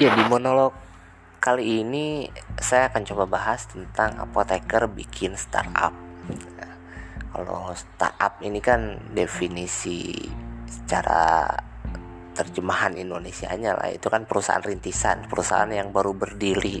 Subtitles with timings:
[0.00, 0.72] Ya di monolog
[1.44, 2.24] kali ini
[2.56, 5.92] saya akan coba bahas tentang apoteker bikin startup.
[7.36, 10.16] Kalau startup ini kan definisi
[10.64, 11.44] secara
[12.32, 16.80] terjemahan Indonesia-nya lah itu kan perusahaan rintisan, perusahaan yang baru berdiri.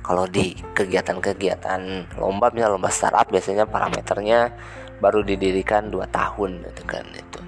[0.00, 4.56] Kalau di kegiatan-kegiatan lomba misalnya lomba startup biasanya parameternya
[5.04, 7.40] baru didirikan 2 tahun gitu kan itu.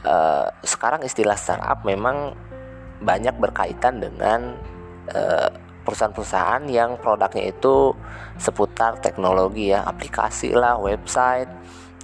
[0.00, 2.32] Uh, sekarang istilah startup memang
[2.98, 4.58] banyak berkaitan dengan
[5.14, 5.50] uh,
[5.86, 7.96] perusahaan-perusahaan yang produknya itu
[8.36, 11.48] seputar teknologi ya, aplikasi lah, website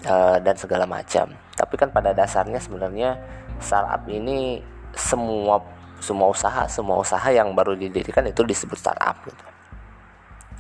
[0.09, 1.29] uh, dan segala macam.
[1.55, 3.21] Tapi kan pada dasarnya sebenarnya
[3.61, 5.61] startup ini semua
[6.01, 9.45] semua usaha, semua usaha yang baru didirikan itu disebut startup gitu.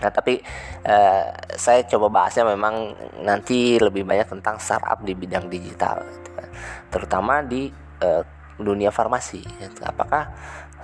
[0.02, 0.42] Nah, tapi
[0.84, 6.48] uh, saya coba bahasnya memang nanti lebih banyak tentang startup di bidang digital, gitu kan.
[6.90, 7.70] terutama di
[8.02, 8.22] uh,
[8.58, 9.42] dunia farmasi.
[9.82, 10.30] Apakah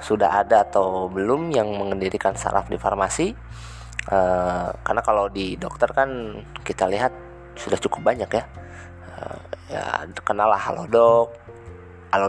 [0.00, 3.36] sudah ada atau belum yang mendirikan saraf di farmasi?
[4.10, 7.12] Uh, karena kalau di dokter kan kita lihat
[7.54, 8.44] sudah cukup banyak ya.
[9.12, 9.84] Uh, ya
[10.24, 10.88] kenal lah Halo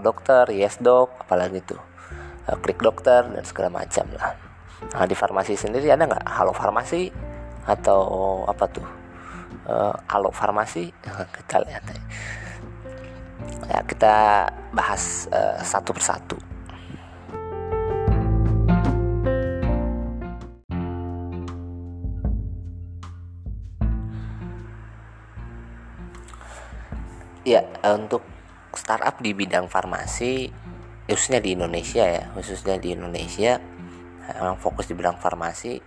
[0.04, 1.78] Dokter, Yes Dok, apalagi itu.
[2.46, 4.36] Uh, klik dokter dan segala macam lah.
[4.82, 7.14] Nah, di farmasi sendiri ada nggak Halo Farmasi
[7.70, 8.02] atau
[8.50, 8.88] apa tuh?
[9.70, 10.90] Uh, Halo Farmasi
[11.38, 11.86] kita lihat.
[13.70, 14.16] Ya kita
[14.76, 16.38] bahas uh, satu persatu.
[27.42, 28.22] Ya untuk
[28.78, 30.54] startup di bidang farmasi
[31.10, 33.60] khususnya di Indonesia ya khususnya di Indonesia
[34.32, 35.82] yang fokus di bidang farmasi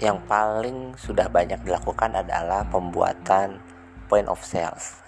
[0.00, 3.60] yang paling sudah banyak dilakukan adalah pembuatan
[4.08, 5.02] point of sales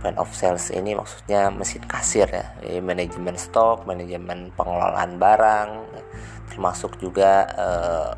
[0.00, 2.56] point of sales ini maksudnya mesin kasir ya.
[2.64, 5.68] Jadi, manajemen stok manajemen pengelolaan barang
[6.50, 8.12] termasuk juga eh,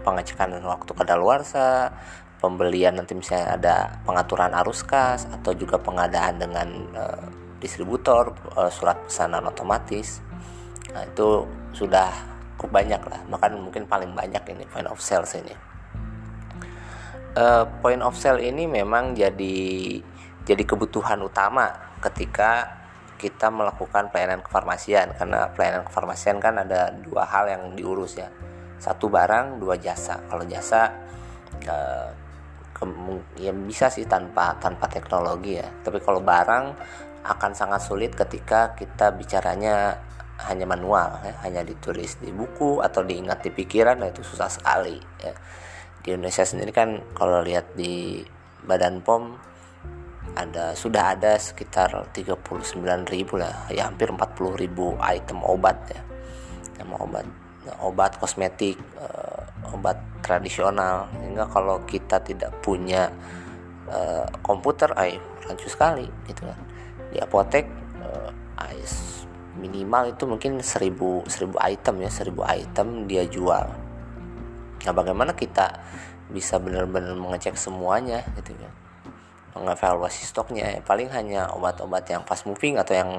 [0.00, 1.92] pengecekan waktu kadaluarsa
[2.40, 3.76] pembelian nanti misalnya ada
[4.08, 7.26] pengaturan arus kas atau juga pengadaan dengan eh,
[7.60, 10.24] distributor eh, surat pesanan otomatis.
[10.94, 12.30] Nah itu sudah
[12.60, 13.20] cukup banyak lah.
[13.32, 15.56] Bahkan mungkin paling banyak ini point of sales ini.
[17.30, 20.02] Uh, point of sale ini memang jadi
[20.50, 21.70] jadi kebutuhan utama
[22.02, 22.82] ketika
[23.22, 25.14] kita melakukan pelayanan kefarmasian.
[25.14, 28.26] Karena pelayanan kefarmasian kan ada dua hal yang diurus ya.
[28.82, 30.18] Satu barang dua jasa.
[30.26, 30.90] Kalau jasa
[31.62, 32.10] eh,
[33.38, 35.70] ya bisa sih tanpa tanpa teknologi ya.
[35.86, 36.64] Tapi kalau barang
[37.22, 40.02] akan sangat sulit ketika kita bicaranya
[40.48, 44.96] hanya manual ya, hanya ditulis di buku atau diingat di pikiran nah itu susah sekali
[45.20, 45.36] ya.
[46.00, 48.24] di Indonesia sendiri kan kalau lihat di
[48.64, 49.49] Badan POM
[50.34, 52.42] ada sudah ada sekitar 39
[53.10, 53.66] ribu lah.
[53.70, 56.02] Ya hampir 40 ribu item obat ya.
[56.82, 57.26] Nama obat
[57.80, 61.10] obat kosmetik uh, obat tradisional.
[61.18, 63.10] Sehingga kalau kita tidak punya
[63.90, 66.58] uh, komputer ay rancu sekali gitu kan.
[67.10, 67.66] Di apotek
[68.02, 68.30] uh,
[69.60, 72.32] minimal itu mungkin 1000 1000 item ya 1000
[72.64, 73.66] item dia jual.
[74.80, 75.84] Nah bagaimana kita
[76.30, 78.72] bisa benar-benar mengecek semuanya gitu kan
[79.56, 80.78] mengevaluasi stoknya.
[80.78, 83.10] Ya paling hanya obat-obat yang fast moving atau yang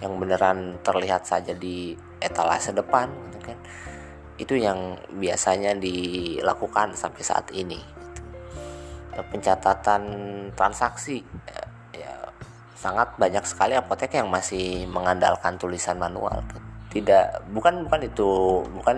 [0.00, 3.58] yang beneran terlihat saja di etalase depan gitu kan.
[4.40, 8.20] Itu yang biasanya dilakukan sampai saat ini gitu.
[9.28, 10.02] pencatatan
[10.56, 11.62] transaksi ya,
[11.94, 12.14] ya
[12.72, 16.40] sangat banyak sekali apotek yang masih mengandalkan tulisan manual
[16.92, 18.30] tidak bukan bukan itu
[18.68, 18.96] bukan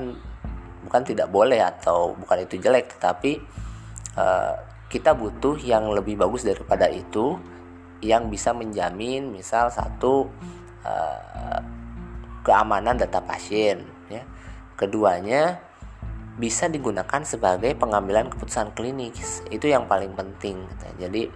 [0.84, 3.38] bukan tidak boleh atau bukan itu jelek tetapi
[4.18, 4.54] uh,
[4.94, 7.34] kita butuh yang lebih bagus daripada itu
[7.98, 10.30] yang bisa menjamin misal satu
[10.86, 11.58] uh,
[12.46, 14.22] keamanan data pasien ya.
[14.78, 15.58] Keduanya
[16.38, 19.42] bisa digunakan sebagai pengambilan keputusan klinis.
[19.50, 20.62] Itu yang paling penting
[20.94, 21.26] jadi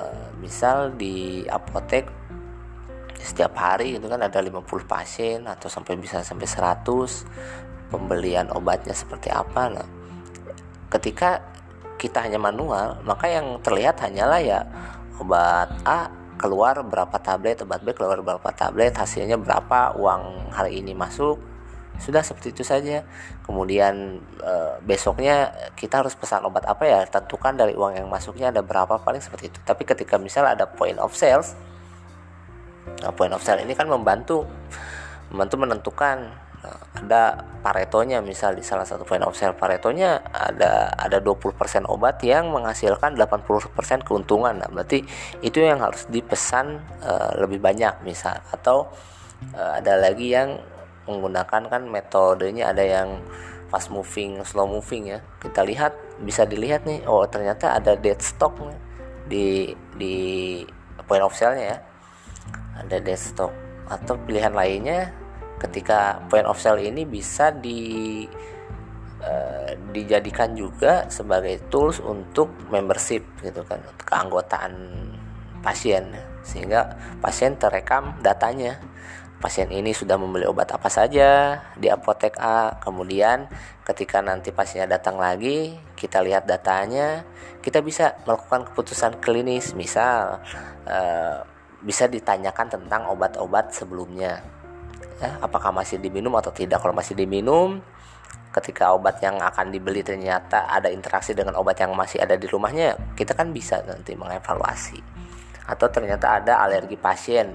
[0.00, 2.08] uh, misal di apotek
[3.20, 9.28] setiap hari itu kan ada 50 pasien atau sampai bisa sampai 100 pembelian obatnya seperti
[9.28, 9.68] apa.
[9.68, 9.88] Nah
[10.88, 11.59] ketika
[12.00, 14.64] kita hanya manual maka yang terlihat hanyalah ya
[15.20, 16.08] obat A
[16.40, 21.36] keluar berapa tablet obat B keluar berapa tablet hasilnya berapa uang hari ini masuk.
[22.00, 23.04] Sudah seperti itu saja.
[23.44, 27.04] Kemudian e, besoknya kita harus pesan obat apa ya?
[27.04, 29.60] Tentukan dari uang yang masuknya ada berapa paling seperti itu.
[29.60, 31.52] Tapi ketika misal ada point of sales
[33.04, 34.48] nah point of sale ini kan membantu
[35.30, 36.16] membantu menentukan
[36.92, 41.56] ada paretonya misal di salah satu point of sale paretonya ada ada 20%
[41.88, 44.60] obat yang menghasilkan 80% keuntungan.
[44.60, 45.00] Nah berarti
[45.40, 48.44] itu yang harus dipesan uh, lebih banyak misal.
[48.52, 48.92] Atau
[49.56, 50.60] uh, ada lagi yang
[51.08, 53.24] menggunakan kan metodenya ada yang
[53.72, 55.24] fast moving slow moving ya.
[55.40, 58.78] Kita lihat bisa dilihat nih oh ternyata ada dead stock nih
[59.24, 59.46] di
[59.96, 60.16] di
[61.08, 61.78] point of sale-nya ya.
[62.84, 63.52] Ada dead stock.
[63.88, 65.08] Atau pilihan lainnya
[65.60, 68.24] ketika point of sale ini bisa di
[69.20, 74.72] uh, dijadikan juga sebagai tools untuk membership gitu kan keanggotaan
[75.60, 76.08] pasien.
[76.40, 78.80] Sehingga pasien terekam datanya.
[79.40, 82.76] Pasien ini sudah membeli obat apa saja di apotek A.
[82.76, 83.48] Kemudian
[83.88, 87.24] ketika nanti pasiennya datang lagi kita lihat datanya
[87.64, 89.72] kita bisa melakukan keputusan klinis.
[89.72, 90.44] Misal
[90.84, 91.40] uh,
[91.80, 94.59] bisa ditanyakan tentang obat-obat sebelumnya
[95.20, 96.80] ya, apakah masih diminum atau tidak?
[96.80, 97.78] Kalau masih diminum
[98.50, 102.98] ketika obat yang akan dibeli ternyata ada interaksi dengan obat yang masih ada di rumahnya
[103.14, 104.98] kita kan bisa nanti mengevaluasi.
[105.70, 107.54] Atau ternyata ada alergi pasien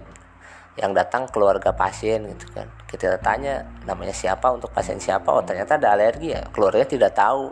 [0.79, 2.71] yang datang keluarga pasien gitu kan.
[2.88, 4.47] Kita tanya namanya siapa?
[4.56, 5.35] Untuk pasien siapa?
[5.35, 6.47] Oh ternyata ada alergi ya.
[6.53, 7.51] Keluarganya tidak tahu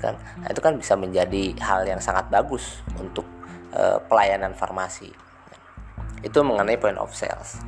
[0.00, 0.16] kan.
[0.40, 3.28] Nah, itu kan bisa menjadi hal yang sangat bagus untuk
[3.76, 5.12] uh, pelayanan farmasi.
[6.24, 7.60] Itu mengenai point of sales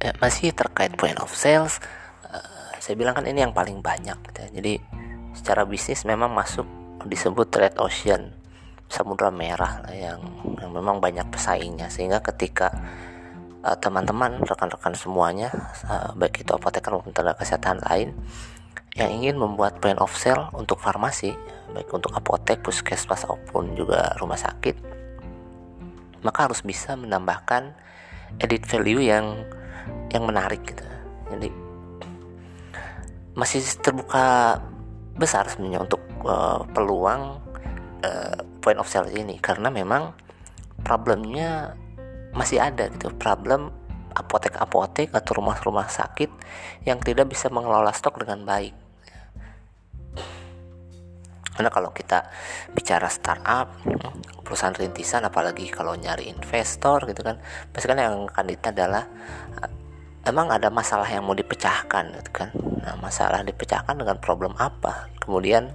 [0.00, 1.78] ya, masih terkait point of sales
[2.26, 4.48] uh, saya bilang kan ini yang paling banyak gitu ya.
[4.50, 4.72] jadi
[5.36, 6.66] secara bisnis memang masuk
[7.06, 8.34] disebut trade ocean
[8.90, 10.20] samudra merah yang,
[10.58, 12.74] yang memang banyak pesaingnya sehingga ketika
[13.62, 15.48] uh, teman-teman rekan-rekan semuanya
[15.86, 18.16] uh, baik itu apoteker maupun tenaga kesehatan lain
[18.98, 21.30] yang ingin membuat point of sale untuk farmasi
[21.70, 24.74] baik untuk apotek puskesmas maupun juga rumah sakit
[26.26, 27.70] maka harus bisa menambahkan
[28.42, 29.46] edit value yang
[30.10, 30.84] yang menarik gitu.
[31.30, 31.48] Jadi
[33.38, 34.58] masih terbuka
[35.14, 37.38] besar sebenarnya untuk uh, peluang
[38.02, 39.38] uh, point of sale ini.
[39.38, 40.12] Karena memang
[40.82, 41.74] problemnya
[42.34, 43.10] masih ada gitu.
[43.14, 43.70] Problem
[44.10, 46.30] apotek-apotek atau rumah-rumah sakit
[46.82, 48.74] yang tidak bisa mengelola stok dengan baik.
[51.54, 52.24] Karena kalau kita
[52.72, 53.76] bicara startup
[54.40, 57.36] perusahaan rintisan apalagi kalau nyari investor gitu kan
[57.70, 59.04] pasti kan yang akan ditanya adalah
[60.30, 62.48] emang ada masalah yang mau dipecahkan gitu kan
[62.80, 65.74] nah masalah dipecahkan dengan problem apa kemudian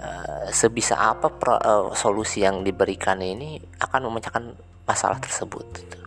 [0.00, 4.56] uh, sebisa apa pro, uh, solusi yang diberikan ini akan memecahkan
[4.86, 5.98] masalah tersebut gitu.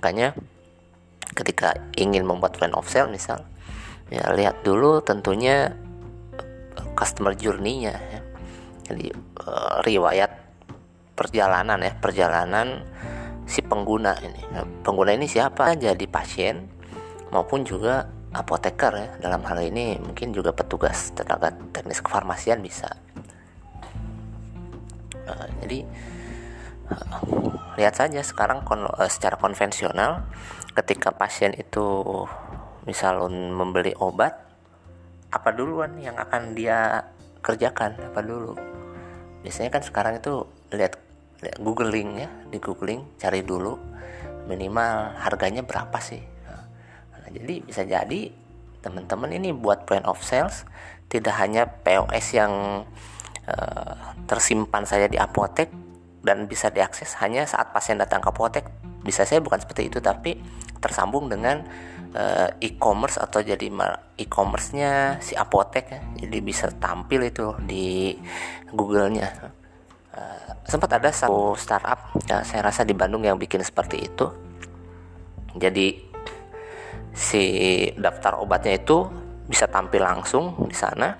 [0.00, 0.32] makanya
[1.36, 3.44] ketika ingin membuat plan of sale misal
[4.10, 5.70] ya lihat dulu tentunya
[6.96, 8.20] customer journey-nya ya.
[8.90, 9.06] jadi
[9.44, 10.32] uh, riwayat
[11.16, 12.84] perjalanan ya perjalanan
[13.46, 16.75] si pengguna ini nah, pengguna ini siapa jadi pasien
[17.30, 19.08] maupun juga apoteker ya.
[19.22, 22.90] Dalam hal ini mungkin juga petugas tenaga teknis kefarmasian bisa.
[25.26, 25.82] Uh, jadi
[26.92, 27.18] uh,
[27.74, 30.22] lihat saja sekarang kon uh, secara konvensional
[30.76, 32.04] ketika pasien itu
[32.86, 34.38] misal membeli obat
[35.34, 37.02] apa duluan yang akan dia
[37.42, 37.98] kerjakan?
[38.12, 38.54] Apa dulu?
[39.42, 40.98] Biasanya kan sekarang itu lihat,
[41.42, 43.78] lihat googling ya di googling cari dulu
[44.46, 46.35] minimal harganya berapa sih
[47.30, 48.30] jadi bisa jadi
[48.84, 50.62] teman-teman ini buat point of sales
[51.06, 52.52] tidak hanya POS yang
[53.46, 53.94] uh,
[54.26, 55.70] tersimpan saja di apotek
[56.26, 58.66] dan bisa diakses hanya saat pasien datang ke apotek.
[59.06, 60.34] Bisa saya bukan seperti itu tapi
[60.82, 61.62] tersambung dengan
[62.14, 63.70] uh, e-commerce atau jadi
[64.18, 66.00] e-commerce-nya si apotek ya.
[66.26, 68.18] Jadi bisa tampil itu di
[68.74, 69.30] Google-nya.
[70.10, 74.26] Uh, sempat ada satu startup ya, saya rasa di Bandung yang bikin seperti itu.
[75.56, 76.05] Jadi
[77.16, 77.44] si
[77.96, 79.08] daftar obatnya itu
[79.48, 81.16] bisa tampil langsung di sana.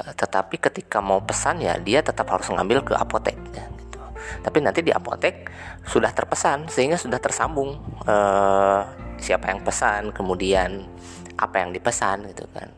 [0.00, 4.00] Eh, tetapi ketika mau pesan ya dia tetap harus ngambil ke apotek ya, gitu.
[4.40, 5.52] tapi nanti di apotek
[5.84, 7.76] sudah terpesan sehingga sudah tersambung
[8.08, 8.80] eh,
[9.20, 10.88] siapa yang pesan kemudian
[11.36, 12.72] apa yang dipesan gitu kan.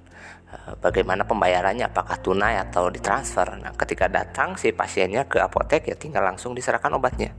[0.52, 3.54] Eh, bagaimana pembayarannya apakah tunai atau ditransfer.
[3.62, 7.30] Nah ketika datang si pasiennya ke apotek ya tinggal langsung diserahkan obatnya.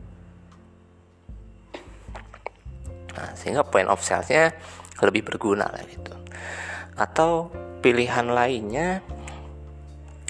[3.14, 4.58] Nah, sehingga point of salesnya
[5.02, 6.14] lebih berguna lah gitu.
[6.94, 7.50] Atau
[7.82, 9.02] pilihan lainnya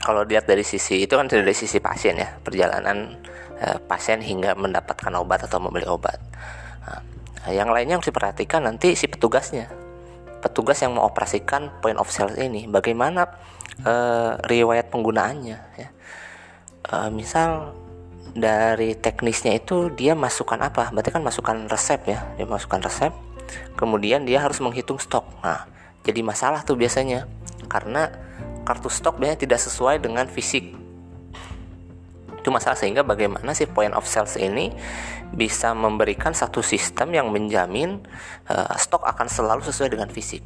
[0.03, 3.19] kalau lihat dari sisi itu kan dari sisi pasien ya perjalanan
[3.59, 6.19] eh, pasien hingga mendapatkan obat atau membeli obat.
[6.83, 9.71] Nah, yang lainnya harus diperhatikan nanti si petugasnya.
[10.43, 13.31] Petugas yang mengoperasikan point of sale ini bagaimana
[13.83, 15.89] eh, riwayat penggunaannya ya.
[16.83, 17.71] Eh, misal
[18.33, 20.91] dari teknisnya itu dia masukkan apa?
[20.91, 23.13] Berarti kan masukkan resep ya dia masukkan resep
[23.75, 25.25] kemudian dia harus menghitung stok.
[25.41, 25.67] Nah
[26.03, 27.25] jadi masalah tuh biasanya.
[27.71, 28.11] Karena
[28.67, 30.75] kartu stok biasanya tidak sesuai dengan fisik.
[32.43, 34.75] Itu masalah sehingga bagaimana sih point of sales ini
[35.31, 38.03] bisa memberikan satu sistem yang menjamin
[38.51, 40.43] uh, stok akan selalu sesuai dengan fisik.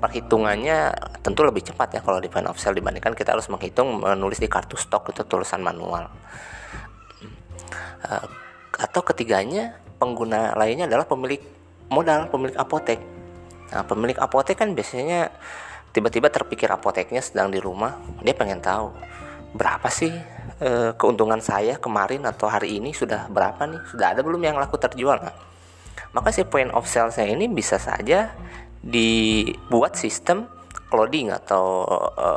[0.00, 4.40] Perhitungannya tentu lebih cepat ya kalau di point of sale dibandingkan kita harus menghitung menulis
[4.40, 6.08] di kartu stok itu tulisan manual.
[8.08, 8.24] Uh,
[8.78, 11.42] atau ketiganya pengguna lainnya adalah pemilik
[11.88, 13.00] modal pemilik apotek.
[13.72, 15.32] Nah pemilik apotek kan biasanya
[15.92, 18.92] tiba-tiba terpikir apoteknya sedang di rumah dia pengen tahu
[19.56, 20.12] berapa sih
[20.60, 23.80] e, keuntungan saya kemarin atau hari ini sudah berapa nih?
[23.88, 25.16] Sudah ada belum yang laku terjual?
[25.18, 25.34] Nah,
[26.12, 28.32] maka si point of salesnya ini bisa saja
[28.84, 30.46] dibuat sistem
[30.92, 32.28] clouding atau e,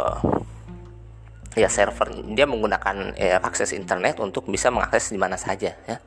[1.60, 2.32] ya server.
[2.32, 5.98] Dia menggunakan ya, akses internet untuk bisa mengakses di mana saja ya.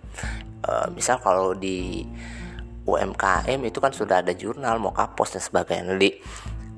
[0.65, 2.09] E, misal kalau di
[2.85, 5.97] UMKM itu kan sudah ada jurnal, mau kapos dan sebagainya.
[5.97, 6.21] Di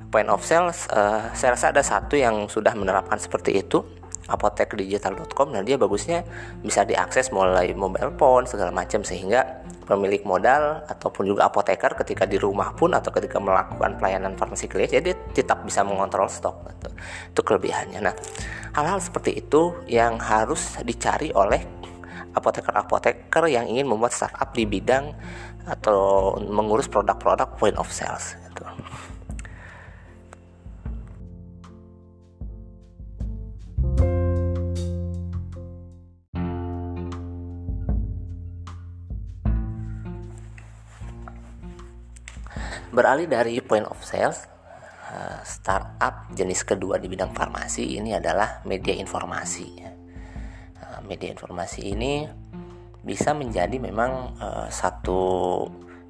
[0.08, 3.82] point of sales, uh, saya rasa ada satu yang sudah menerapkan seperti itu
[4.26, 6.26] apotekdigital.com nah dia bagusnya
[6.60, 12.42] bisa diakses mulai mobile phone segala macam sehingga pemilik modal ataupun juga apoteker ketika di
[12.42, 16.90] rumah pun atau ketika melakukan pelayanan farmasi klinik jadi tetap bisa mengontrol stok gitu.
[17.30, 18.14] itu kelebihannya nah
[18.75, 21.62] hal-hal seperti itu yang harus dicari oleh
[22.37, 25.16] apoteker-apoteker yang ingin membuat startup di bidang
[25.64, 28.62] atau mengurus produk-produk point of sales gitu.
[42.97, 44.49] Beralih dari point of sales,
[45.12, 49.97] eh, startup jenis kedua di bidang farmasi ini adalah media informasi.
[50.96, 52.24] Eh, media informasi ini
[53.04, 55.20] bisa menjadi memang eh, satu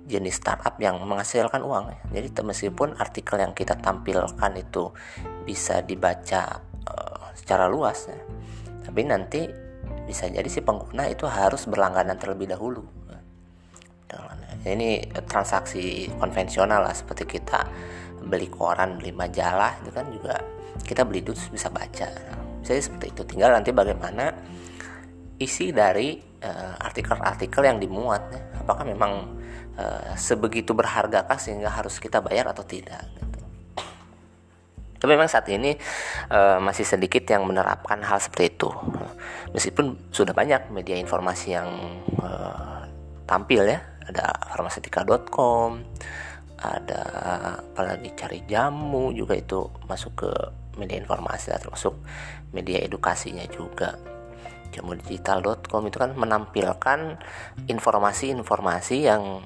[0.07, 2.15] jenis startup yang menghasilkan uang.
[2.15, 4.95] Jadi meskipun artikel yang kita tampilkan itu
[5.43, 6.63] bisa dibaca
[7.37, 8.17] secara luas, ya,
[8.87, 9.45] tapi nanti
[10.07, 12.87] bisa jadi si pengguna itu harus berlangganan terlebih dahulu.
[14.67, 17.67] Ini transaksi konvensional lah seperti kita
[18.27, 20.35] beli koran beli majalah itu kan juga
[20.83, 22.11] kita beli itu bisa baca.
[22.67, 23.23] Jadi seperti itu.
[23.23, 24.35] Tinggal nanti bagaimana
[25.37, 28.43] isi dari uh, artikel-artikel yang dimuat ya.
[28.65, 29.37] apakah memang
[29.77, 33.41] uh, sebegitu berhargakah sehingga harus kita bayar atau tidak gitu.
[34.97, 35.77] tapi memang saat ini
[36.33, 38.71] uh, masih sedikit yang menerapkan hal seperti itu
[39.53, 41.69] meskipun sudah banyak media informasi yang
[42.21, 42.89] uh,
[43.29, 45.83] tampil ya ada farmasetika.com
[46.57, 47.03] ada
[47.61, 50.31] apalagi cari jamu juga itu masuk ke
[50.81, 51.93] media informasi termasuk
[52.57, 54.16] media edukasinya juga
[54.77, 57.17] jamudigital.com itu kan menampilkan
[57.65, 59.41] informasi-informasi yang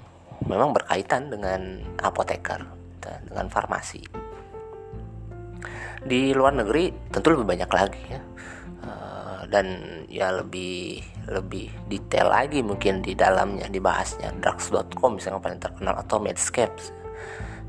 [0.45, 2.67] memang berkaitan dengan apoteker
[3.01, 4.03] dengan farmasi.
[6.01, 8.21] Di luar negeri tentu lebih banyak lagi ya.
[9.51, 9.67] Dan
[10.07, 14.31] ya lebih lebih detail lagi mungkin di dalamnya dibahasnya.
[14.39, 16.79] drugs.com misalnya paling terkenal atau Medscape.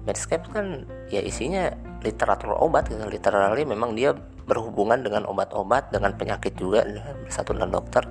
[0.06, 1.74] Medscape kan ya isinya
[2.06, 3.01] literatur obat gitu.
[3.10, 4.13] Literally memang dia
[4.45, 6.86] berhubungan dengan obat-obat dengan penyakit juga
[7.29, 8.05] satu dengan dokter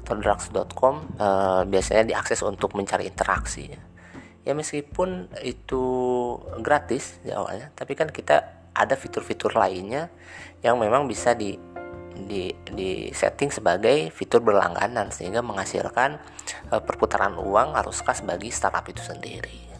[0.00, 3.80] atau drugs.com uh, biasanya diakses untuk mencari interaksi ya.
[4.42, 5.84] ya meskipun itu
[6.58, 10.10] gratis di awalnya tapi kan kita ada fitur-fitur lainnya
[10.64, 11.54] yang memang bisa di
[12.10, 16.18] di, di setting sebagai fitur berlangganan sehingga menghasilkan
[16.74, 19.70] uh, perputaran uang arus kas bagi startup itu sendiri.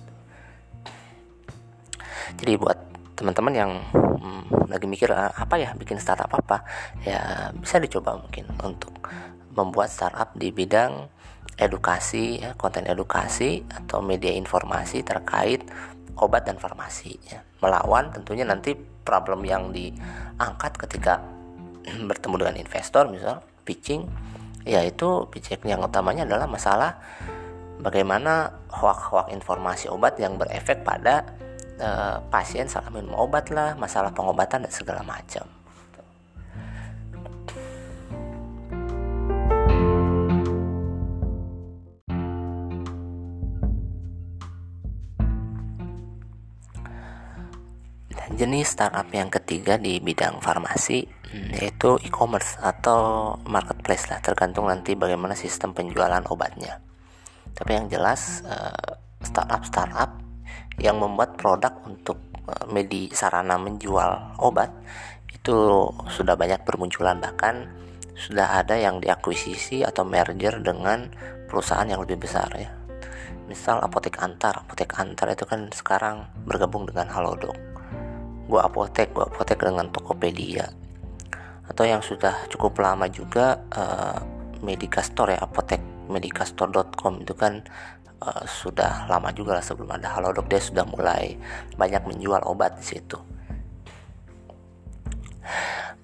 [2.38, 2.78] Jadi buat
[3.20, 6.64] teman-teman yang hmm, lagi mikir uh, apa ya bikin startup apa,
[7.04, 8.96] ya bisa dicoba mungkin untuk
[9.52, 11.04] membuat startup di bidang
[11.60, 15.60] edukasi, ya, konten edukasi atau media informasi terkait
[16.16, 17.20] obat dan farmasi.
[17.28, 17.44] Ya.
[17.60, 18.72] Melawan tentunya nanti
[19.04, 21.20] problem yang diangkat ketika
[22.08, 24.08] bertemu dengan investor misal pitching
[24.64, 27.00] yaitu pitching yang utamanya adalah masalah
[27.80, 31.24] bagaimana hoak-hoak informasi obat yang berefek pada
[31.80, 35.48] uh, pasien saat minum obat lah masalah pengobatan dan segala macam.
[48.30, 54.96] Jenis startup yang ketiga di bidang farmasi hmm, yaitu e-commerce atau marketplace lah tergantung nanti
[54.96, 56.80] bagaimana sistem penjualan obatnya.
[57.52, 60.19] Tapi yang jelas eh, startup startup
[60.80, 62.18] yang membuat produk untuk
[62.48, 64.72] eh, medi sarana menjual obat
[65.30, 67.20] itu sudah banyak bermunculan.
[67.20, 67.54] Bahkan
[68.16, 71.08] sudah ada yang diakuisisi atau merger dengan
[71.48, 72.68] perusahaan yang lebih besar ya.
[73.48, 74.64] Misal apotek antar.
[74.66, 77.56] Apotek antar itu kan sekarang bergabung dengan halodoc.
[78.44, 80.68] Gue apotek gue apotek dengan Tokopedia.
[81.70, 84.18] Atau yang sudah cukup lama juga uh,
[84.60, 87.64] Medicastore ya apotek medicastore.com itu kan
[88.20, 91.36] uh, sudah lama juga lah sebelum ada Halodoc dia sudah mulai
[91.74, 93.18] banyak menjual obat di situ.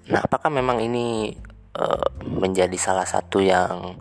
[0.07, 1.35] Nah, apakah memang ini
[1.77, 3.99] uh, menjadi salah satu yang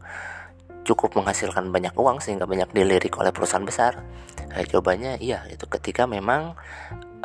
[0.86, 4.06] cukup menghasilkan banyak uang sehingga banyak dilirik oleh perusahaan besar?
[4.54, 6.54] Eh, jawabannya iya, itu ketika memang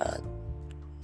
[0.01, 0.19] uh,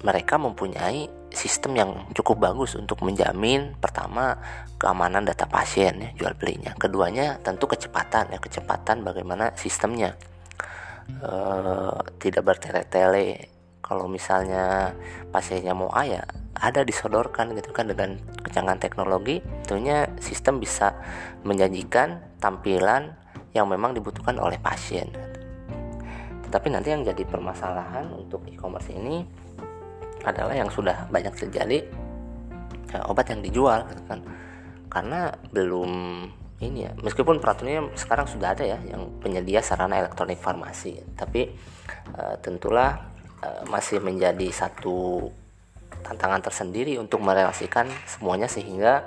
[0.06, 4.38] mereka mempunyai sistem yang cukup bagus untuk menjamin pertama
[4.78, 6.74] keamanan data pasien ya jual belinya.
[6.78, 10.16] Keduanya tentu kecepatan ya kecepatan bagaimana sistemnya.
[11.10, 11.34] E,
[12.22, 13.54] tidak bertele-tele.
[13.82, 14.92] Kalau misalnya
[15.32, 16.24] pasiennya mau A ya
[16.60, 20.92] ada disodorkan gitu kan dengan kecanggihan teknologi tentunya sistem bisa
[21.48, 23.16] menjanjikan tampilan
[23.56, 25.08] yang memang dibutuhkan oleh pasien.
[26.48, 29.24] Tetapi nanti yang jadi permasalahan untuk e-commerce ini
[30.28, 31.88] adalah yang sudah banyak terjadi
[32.92, 34.20] ya, obat yang dijual gitu kan.
[34.88, 35.92] Karena belum
[36.58, 41.00] ini ya meskipun peraturannya sekarang sudah ada ya yang penyedia sarana elektronik farmasi.
[41.16, 41.54] Tapi
[42.18, 43.08] uh, tentulah
[43.44, 45.30] uh, masih menjadi satu
[46.02, 49.04] tantangan tersendiri untuk merelasikan semuanya sehingga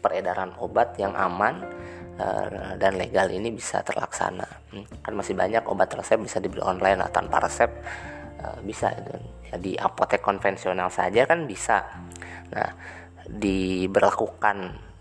[0.00, 1.66] peredaran obat yang aman
[2.20, 4.46] uh, dan legal ini bisa terlaksana.
[4.72, 7.70] Hmm, kan masih banyak obat resep bisa dibeli online atau tanpa resep
[8.40, 9.16] uh, bisa ya,
[9.58, 11.82] di apotek konvensional saja kan bisa
[12.52, 12.70] nah
[13.26, 14.56] diberlakukan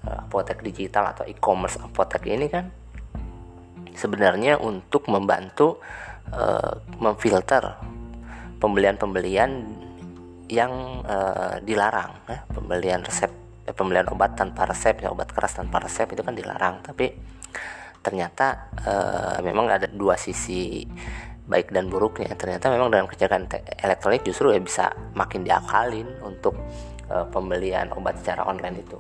[0.06, 2.70] uh, apotek digital atau e-commerce apotek ini kan
[3.96, 5.80] sebenarnya untuk membantu
[6.34, 7.64] uh, memfilter
[8.60, 9.52] pembelian-pembelian
[10.50, 12.46] yang uh, dilarang ya.
[12.50, 13.32] pembelian resep
[13.66, 17.14] eh, pembelian obat tanpa resep ya obat keras tanpa resep itu kan dilarang tapi
[18.06, 20.86] ternyata uh, memang ada dua sisi
[21.46, 22.34] baik dan buruknya.
[22.34, 23.46] Ternyata memang dalam kebijakan
[23.82, 26.58] elektronik justru ya bisa makin diakalin untuk
[27.10, 29.00] uh, pembelian obat secara online itu.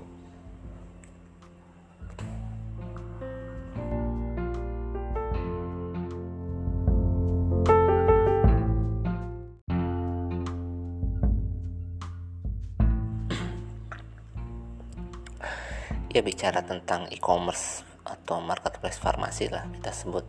[16.15, 20.23] Ya bicara tentang e-commerce atau marketplace farmasi lah kita sebut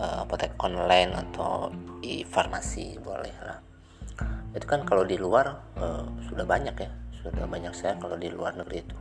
[0.00, 1.68] uh, apotek online atau
[2.00, 3.60] e-farmasi boleh lah.
[4.56, 8.56] Itu kan kalau di luar uh, sudah banyak ya sudah banyak saya kalau di luar
[8.56, 8.98] negeri itu.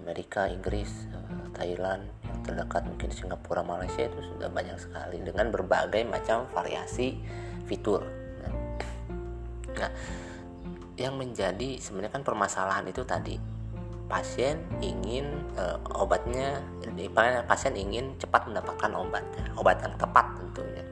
[0.00, 6.02] Amerika Inggris uh, Thailand yang terdekat mungkin Singapura Malaysia itu sudah banyak sekali dengan berbagai
[6.08, 7.20] macam variasi
[7.68, 8.02] fitur.
[9.76, 9.92] Nah
[10.94, 13.34] yang menjadi sebenarnya kan permasalahan itu tadi
[14.04, 15.24] pasien ingin
[15.56, 16.60] uh, obatnya
[17.48, 20.84] pasien ingin cepat mendapatkan obatnya obat yang tepat tentunya.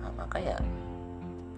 [0.00, 0.56] Nah, maka ya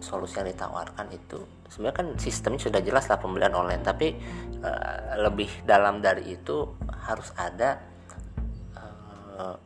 [0.01, 4.17] solusi yang ditawarkan itu sebenarnya kan sistemnya sudah jelas lah pembelian online tapi
[4.65, 7.83] uh, lebih dalam dari itu harus ada
[8.77, 9.57] uh,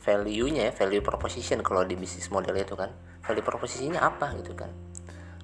[0.00, 2.90] value-nya ya value proposition kalau di bisnis model itu kan.
[3.26, 4.70] Value propositionnya apa gitu kan?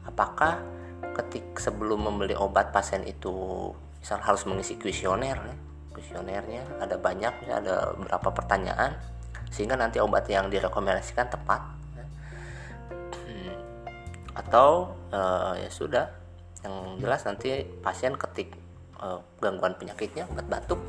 [0.07, 0.63] Apakah
[1.13, 3.71] ketik sebelum membeli obat pasien itu
[4.03, 5.57] misal harus mengisi kuesioner ya.
[5.95, 8.99] kuesionernya ada banyak ya, ada berapa pertanyaan
[9.55, 11.63] sehingga nanti obat yang direkomendasikan tepat
[11.95, 12.05] ya.
[13.15, 13.55] hmm.
[14.35, 16.11] atau uh, ya sudah
[16.67, 18.59] yang jelas nanti pasien ketik
[18.99, 20.83] uh, gangguan penyakitnya obat batuk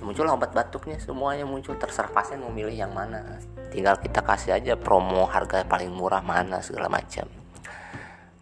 [0.00, 3.36] muncul obat batuknya semuanya muncul terserah pasien mau milih yang mana
[3.68, 7.28] tinggal kita kasih aja promo harga paling murah mana segala macam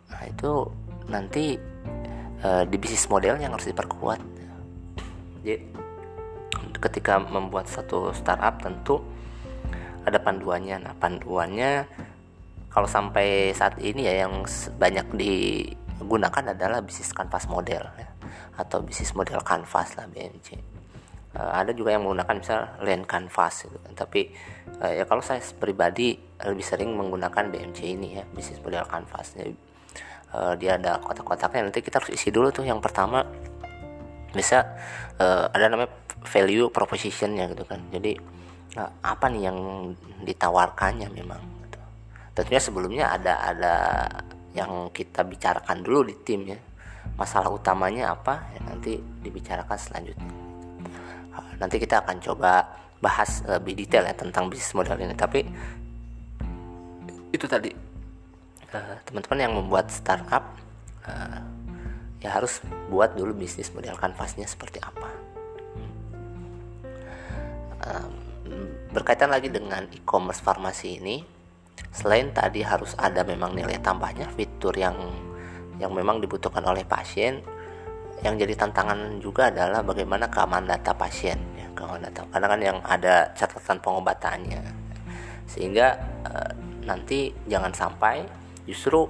[0.09, 0.71] nah itu
[1.09, 1.59] nanti
[2.43, 4.21] uh, di bisnis model yang harus diperkuat.
[5.43, 5.57] Jadi
[6.79, 9.03] ketika membuat satu startup tentu
[10.07, 10.79] ada panduannya.
[10.83, 11.87] Nah panduannya
[12.71, 14.47] kalau sampai saat ini ya yang
[14.79, 18.09] banyak digunakan adalah bisnis kanvas model ya,
[18.61, 20.79] atau bisnis model kanvas lah BMC
[21.35, 23.79] uh, eh, ada juga yang menggunakan misal land canvas gitu.
[23.93, 24.21] Tapi
[24.81, 29.53] uh, ya kalau saya pribadi lebih sering menggunakan BMC ini ya bisnis model kanvas Jadi,
[30.35, 32.65] uh, dia ada kotak-kotaknya nanti kita harus isi dulu tuh.
[32.67, 33.25] Yang pertama
[34.33, 34.65] bisa
[35.21, 35.91] uh, ada namanya
[36.29, 37.81] value propositionnya gitu kan.
[37.89, 38.19] Jadi
[38.77, 39.59] uh, apa nih yang
[40.25, 41.79] ditawarkannya memang gitu.
[42.37, 43.75] tentunya sebelumnya ada ada
[44.53, 46.59] yang kita bicarakan dulu di tim ya.
[47.19, 50.33] Masalah utamanya apa ya nanti dibicarakan selanjutnya.
[51.33, 52.67] Uh, nanti kita akan coba
[52.99, 55.15] bahas lebih detail ya tentang bisnis model ini.
[55.15, 55.41] Tapi
[57.29, 57.88] itu tadi
[59.09, 60.45] teman-teman uh, yang membuat startup
[61.09, 61.41] uh,
[62.21, 65.11] ya harus buat dulu bisnis model kanvasnya seperti apa.
[67.79, 68.11] Uh,
[68.93, 71.23] berkaitan lagi dengan e-commerce farmasi ini
[71.95, 74.97] selain tadi harus ada memang nilai tambahnya fitur yang
[75.79, 77.39] yang memang dibutuhkan oleh pasien
[78.27, 82.27] yang jadi tantangan juga adalah bagaimana keamanan data pasien ya, keamanan data.
[82.35, 84.63] Karena kan yang ada catatan pengobatannya.
[85.47, 85.95] Sehingga
[86.27, 86.51] uh,
[86.83, 88.27] nanti jangan sampai
[88.69, 89.09] justru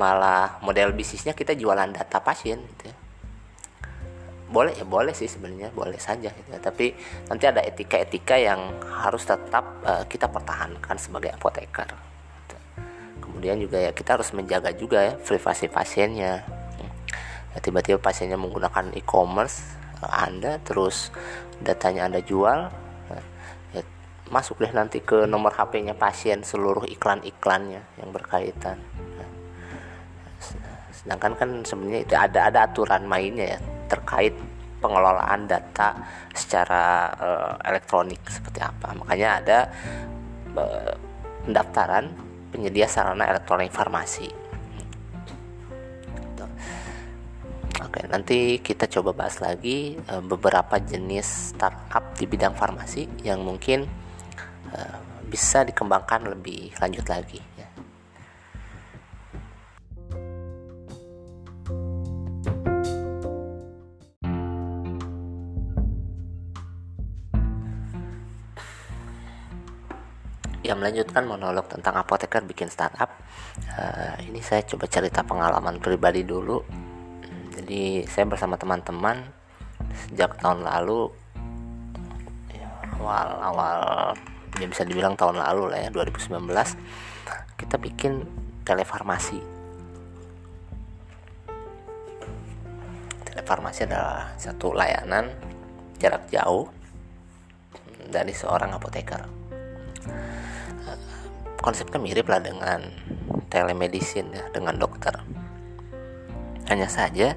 [0.00, 2.96] malah model bisnisnya kita jualan data pasien gitu ya.
[4.48, 6.62] boleh ya boleh sih sebenarnya boleh saja gitu ya.
[6.62, 6.96] tapi
[7.28, 12.56] nanti ada etika-etika yang harus tetap uh, kita pertahankan sebagai apoteker gitu.
[13.20, 16.46] kemudian juga ya kita harus menjaga juga ya privasi pasiennya
[17.52, 19.60] ya, tiba-tiba pasiennya menggunakan e-commerce
[20.00, 21.12] uh, anda terus
[21.60, 22.87] datanya anda jual ya,
[24.28, 28.78] masuk deh nanti ke nomor HP-nya pasien seluruh iklan-iklannya yang berkaitan.
[30.92, 34.36] Sedangkan kan sebenarnya itu ada ada aturan mainnya ya terkait
[34.78, 35.96] pengelolaan data
[36.36, 38.94] secara uh, elektronik seperti apa.
[38.94, 39.58] Makanya ada
[40.54, 40.94] uh,
[41.48, 42.12] pendaftaran
[42.52, 44.48] penyedia sarana elektronik farmasi.
[47.78, 53.88] Oke, nanti kita coba bahas lagi uh, beberapa jenis startup di bidang farmasi yang mungkin
[55.28, 57.40] bisa dikembangkan lebih lanjut lagi.
[70.68, 73.08] ya melanjutkan monolog tentang apoteker bikin startup
[73.72, 76.60] uh, ini saya coba cerita pengalaman pribadi dulu
[77.56, 79.32] jadi saya bersama teman-teman
[80.06, 81.08] sejak tahun lalu
[82.52, 82.68] ya,
[83.00, 83.78] awal awal
[84.56, 86.32] ya bisa dibilang tahun lalu lah ya 2019
[87.58, 88.24] kita bikin
[88.64, 89.40] telefarmasi.
[93.28, 95.28] Telefarmasi adalah satu layanan
[96.00, 96.70] jarak jauh
[98.08, 99.28] dari seorang apoteker.
[101.58, 102.80] Konsepnya mirip lah dengan
[103.52, 105.18] telemedicine ya dengan dokter.
[106.70, 107.36] Hanya saja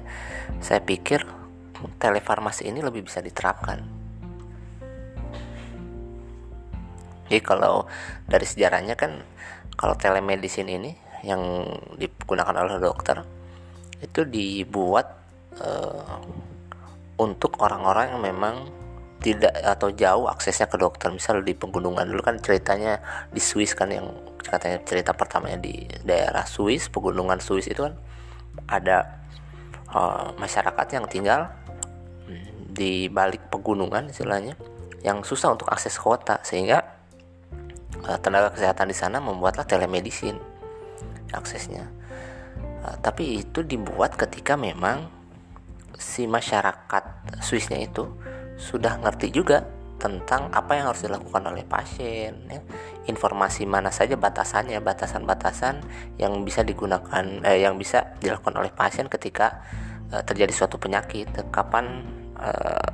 [0.62, 1.26] saya pikir
[1.98, 3.82] telefarmasi ini lebih bisa diterapkan
[7.32, 7.88] jadi kalau
[8.28, 9.24] dari sejarahnya kan
[9.80, 10.92] kalau telemedicine ini
[11.24, 11.64] yang
[11.96, 13.24] digunakan oleh dokter
[14.04, 15.16] itu dibuat
[15.56, 16.20] uh,
[17.16, 18.54] untuk orang-orang yang memang
[19.24, 21.08] tidak atau jauh aksesnya ke dokter.
[21.08, 23.00] Misal di pegunungan dulu kan ceritanya
[23.32, 24.12] di Swiss kan yang
[24.44, 27.96] katanya cerita pertamanya di daerah Swiss pegunungan Swiss itu kan
[28.68, 29.24] ada
[29.88, 31.48] uh, masyarakat yang tinggal
[32.28, 34.52] hmm, di balik pegunungan istilahnya
[35.00, 36.42] yang susah untuk akses kota.
[36.44, 37.01] Sehingga
[38.06, 40.38] uh, tenaga kesehatan di sana membuatlah telemedicine
[41.32, 41.88] aksesnya
[42.84, 45.08] uh, tapi itu dibuat ketika memang
[46.02, 47.04] si masyarakat
[47.38, 48.10] Swissnya itu
[48.58, 49.62] sudah ngerti juga
[50.02, 52.58] tentang apa yang harus dilakukan oleh pasien ya.
[53.06, 55.78] informasi mana saja batasannya batasan-batasan
[56.18, 59.62] yang bisa digunakan eh, yang bisa dilakukan oleh pasien ketika
[60.10, 62.02] eh, terjadi suatu penyakit kapan
[62.42, 62.90] eh,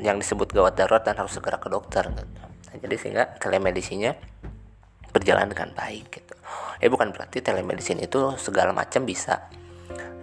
[0.00, 2.45] yang disebut gawat darurat dan harus segera ke dokter gitu.
[2.80, 4.12] Jadi sehingga telemedisinya
[5.10, 6.34] berjalan dengan baik gitu.
[6.80, 9.48] Eh bukan berarti telemedicine itu segala macam bisa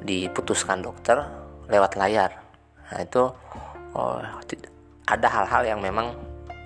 [0.04, 1.18] diputuskan dokter
[1.66, 2.32] lewat layar.
[2.92, 3.24] Nah itu
[3.98, 4.22] oh,
[5.10, 6.14] ada hal-hal yang memang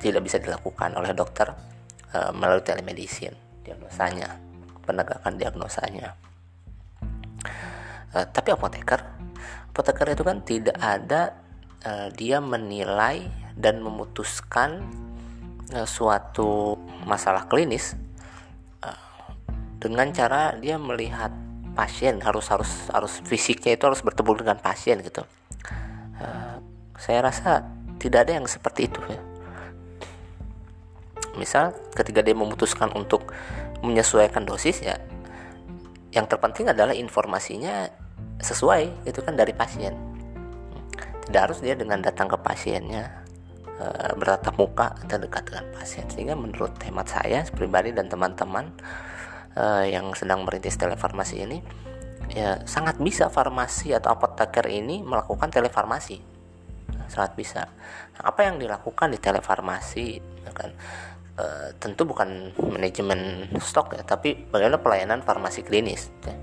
[0.04, 1.50] tidak bisa dilakukan oleh dokter
[2.14, 4.38] uh, melalui telemedicine diagnosanya
[4.86, 6.16] penegakan diagnosanya.
[8.14, 9.04] Uh, tapi apoteker
[9.72, 11.38] apoteker itu kan tidak ada
[11.86, 14.86] uh, dia menilai dan memutuskan
[15.68, 18.00] suatu masalah klinis
[18.80, 18.96] uh,
[19.84, 21.32] dengan cara dia melihat
[21.76, 25.22] pasien harus harus harus fisiknya itu harus bertemu dengan pasien gitu.
[26.98, 27.62] Saya rasa
[28.02, 29.22] tidak ada yang seperti itu ya.
[31.38, 33.30] Misal ketika dia memutuskan untuk
[33.86, 34.98] menyesuaikan dosis ya
[36.10, 37.86] yang terpenting adalah informasinya
[38.42, 39.94] sesuai itu kan dari pasien.
[41.30, 43.27] Tidak harus dia dengan datang ke pasiennya
[43.78, 43.86] e,
[44.18, 46.06] bertatap muka atau dekat dengan pasien.
[46.10, 48.74] Sehingga menurut hemat saya pribadi dan teman-teman
[49.54, 51.60] e, yang sedang merintis telefarmasi ini
[52.28, 56.20] ya sangat bisa farmasi atau apoteker ini melakukan telefarmasi.
[57.08, 57.72] Sangat bisa.
[58.20, 60.08] Nah, apa yang dilakukan di telefarmasi
[60.44, 60.70] ya kan?
[61.38, 61.46] E,
[61.80, 66.36] tentu bukan manajemen stok ya tapi bagaimana pelayanan farmasi klinis ya.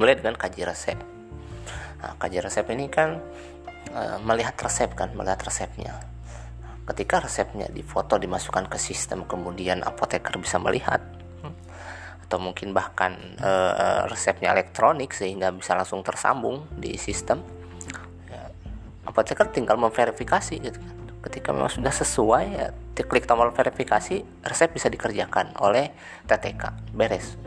[0.00, 0.98] mulai dengan kaji resep.
[2.02, 3.22] Nah, kaji resep ini kan
[3.92, 6.00] e, melihat resep kan melihat resepnya.
[6.82, 10.98] Ketika resepnya difoto dimasukkan ke sistem kemudian apoteker bisa melihat.
[12.26, 13.50] Atau mungkin bahkan e,
[14.08, 17.44] resepnya elektronik sehingga bisa langsung tersambung di sistem.
[19.02, 20.96] Apoteker tinggal memverifikasi gitu kan.
[21.22, 22.68] Ketika memang sudah sesuai ya
[23.02, 25.90] klik tombol verifikasi resep bisa dikerjakan oleh
[26.26, 27.38] TTK beres.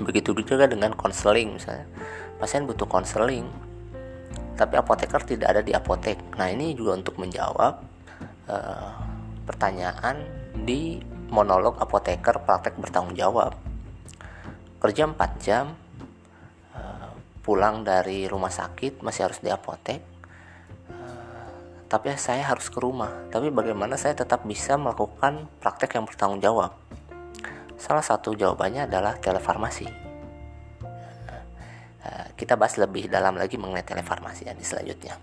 [0.00, 1.86] Begitu juga dengan konseling misalnya.
[2.40, 3.69] Pasien butuh konseling
[4.60, 6.36] tapi apoteker tidak ada di apotek.
[6.36, 7.80] Nah ini juga untuk menjawab
[8.44, 8.92] uh,
[9.48, 10.20] pertanyaan
[10.52, 11.00] di
[11.32, 13.56] monolog apoteker praktek bertanggung jawab.
[14.76, 15.72] Kerja 4 jam
[16.76, 20.04] uh, pulang dari rumah sakit masih harus di apotek.
[20.92, 21.56] Uh,
[21.88, 23.32] tapi saya harus ke rumah.
[23.32, 26.76] Tapi bagaimana saya tetap bisa melakukan praktek yang bertanggung jawab?
[27.80, 30.09] Salah satu jawabannya adalah telefarmasi
[32.36, 35.20] kita bahas lebih dalam lagi mengenai telefarmasi di selanjutnya